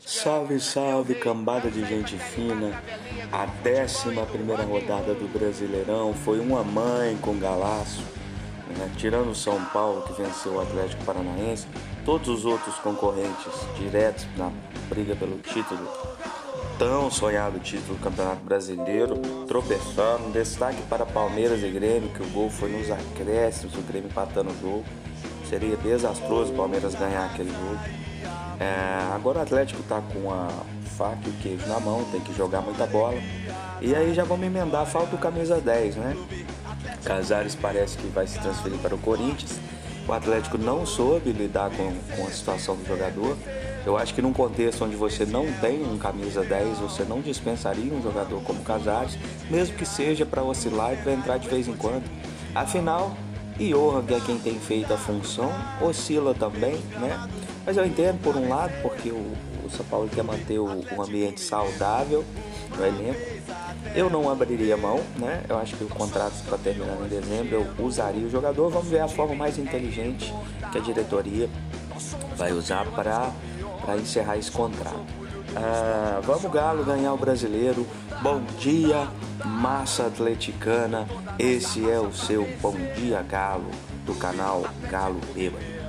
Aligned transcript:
Salve, 0.00 0.60
salve, 0.60 1.14
cambada 1.14 1.70
de 1.70 1.84
gente 1.84 2.16
fina. 2.16 2.82
A 3.32 3.46
décima 3.46 4.24
primeira 4.24 4.62
rodada 4.62 5.14
do 5.14 5.30
Brasileirão 5.32 6.14
foi 6.14 6.40
uma 6.40 6.62
mãe 6.62 7.16
com 7.18 7.38
galaço. 7.38 8.02
Né? 8.78 8.90
Tirando 8.96 9.30
o 9.30 9.34
São 9.34 9.62
Paulo, 9.66 10.02
que 10.02 10.12
venceu 10.20 10.54
o 10.54 10.60
Atlético 10.60 11.04
Paranaense, 11.04 11.66
todos 12.04 12.28
os 12.28 12.44
outros 12.44 12.74
concorrentes 12.76 13.52
diretos 13.78 14.26
na 14.36 14.50
briga 14.88 15.14
pelo 15.14 15.38
título, 15.38 15.88
tão 16.78 17.10
sonhado 17.10 17.58
título 17.60 17.98
do 17.98 18.02
Campeonato 18.02 18.42
Brasileiro, 18.44 19.16
tropeçando. 19.46 20.30
Destaque 20.32 20.82
para 20.82 21.04
Palmeiras 21.04 21.62
e 21.62 21.68
Grêmio, 21.68 22.08
que 22.10 22.22
o 22.22 22.30
gol 22.30 22.48
foi 22.48 22.70
nos 22.70 22.90
acréscimos, 22.90 23.74
o 23.76 23.82
Grêmio 23.82 24.08
empatando 24.08 24.50
o 24.50 24.60
jogo. 24.60 24.84
Seria 25.48 25.76
desastroso 25.76 26.52
o 26.52 26.56
Palmeiras 26.56 26.94
ganhar 26.94 27.26
aquele 27.26 27.50
jogo. 27.50 28.04
É, 28.60 29.14
agora 29.14 29.38
o 29.38 29.42
Atlético 29.42 29.80
está 29.80 30.00
com 30.00 30.32
a 30.32 30.48
faca 30.96 31.18
e 31.26 31.30
o 31.30 31.32
queijo 31.34 31.66
na 31.66 31.80
mão, 31.80 32.04
tem 32.10 32.20
que 32.20 32.34
jogar 32.34 32.60
muita 32.60 32.86
bola. 32.86 33.18
E 33.80 33.94
aí 33.94 34.14
já 34.14 34.24
vamos 34.24 34.46
emendar, 34.46 34.86
falta 34.86 35.14
o 35.16 35.18
camisa 35.18 35.60
10, 35.60 35.96
né? 35.96 36.16
Casares 37.04 37.54
parece 37.54 37.98
que 37.98 38.06
vai 38.08 38.26
se 38.26 38.38
transferir 38.38 38.78
para 38.78 38.94
o 38.94 38.98
Corinthians. 38.98 39.58
O 40.06 40.12
Atlético 40.12 40.58
não 40.58 40.84
soube 40.84 41.32
lidar 41.32 41.70
com, 41.70 41.92
com 42.16 42.26
a 42.26 42.30
situação 42.30 42.76
do 42.76 42.86
jogador. 42.86 43.36
Eu 43.86 43.98
acho 43.98 44.14
que 44.14 44.22
num 44.22 44.32
contexto 44.32 44.84
onde 44.84 44.96
você 44.96 45.26
não 45.26 45.50
tem 45.60 45.82
um 45.82 45.98
camisa 45.98 46.42
10, 46.42 46.78
você 46.78 47.04
não 47.04 47.20
dispensaria 47.20 47.92
um 47.92 48.02
jogador 48.02 48.42
como 48.42 48.62
Casares, 48.62 49.18
mesmo 49.50 49.76
que 49.76 49.84
seja 49.84 50.24
para 50.24 50.42
oscilar 50.42 50.94
e 50.94 50.96
para 50.96 51.12
entrar 51.12 51.38
de 51.38 51.48
vez 51.48 51.68
em 51.68 51.74
quando. 51.74 52.04
Afinal, 52.54 53.14
Que 53.56 54.14
é 54.14 54.20
quem 54.20 54.38
tem 54.38 54.58
feito 54.58 54.92
a 54.92 54.96
função, 54.96 55.50
oscila 55.80 56.34
também, 56.34 56.76
né? 57.00 57.28
Mas 57.64 57.76
eu 57.76 57.86
entendo 57.86 58.20
por 58.20 58.36
um 58.36 58.48
lado, 58.48 58.72
porque 58.82 59.10
o, 59.10 59.32
o 59.64 59.70
São 59.70 59.84
Paulo 59.86 60.08
quer 60.08 60.24
manter 60.24 60.58
o, 60.58 60.84
o 60.96 61.02
ambiente 61.02 61.40
saudável 61.40 62.24
no 62.76 62.84
elenco. 62.84 63.20
Eu 63.94 64.10
não 64.10 64.28
abriria 64.28 64.76
mão, 64.76 65.00
né? 65.16 65.44
Eu 65.48 65.56
acho 65.58 65.76
que 65.76 65.84
o 65.84 65.88
contrato 65.88 66.34
está 66.34 66.58
terminando 66.58 67.06
em 67.06 67.08
dezembro, 67.08 67.64
eu 67.78 67.84
usaria 67.84 68.26
o 68.26 68.30
jogador. 68.30 68.70
Vamos 68.70 68.88
ver 68.88 69.00
a 69.00 69.08
forma 69.08 69.34
mais 69.34 69.56
inteligente 69.56 70.34
que 70.72 70.78
a 70.78 70.80
diretoria 70.80 71.48
vai 72.36 72.52
usar 72.52 72.84
para 72.86 73.32
encerrar 73.96 74.36
esse 74.36 74.50
contrato. 74.50 75.23
Ah, 75.56 76.20
vamos 76.22 76.50
Galo 76.50 76.84
ganhar 76.84 77.12
o 77.12 77.16
brasileiro. 77.16 77.86
Bom 78.22 78.42
dia, 78.58 79.08
massa 79.44 80.06
atleticana. 80.06 81.06
Esse 81.38 81.88
é 81.88 81.98
o 81.98 82.12
seu 82.12 82.46
Bom 82.60 82.74
Dia 82.96 83.22
Galo 83.22 83.70
do 84.04 84.14
canal 84.14 84.64
Galo 84.90 85.20
Bêbado. 85.34 85.83